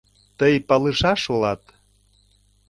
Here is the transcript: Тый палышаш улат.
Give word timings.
Тый 0.37 0.53
палышаш 0.67 1.21
улат. 1.33 1.61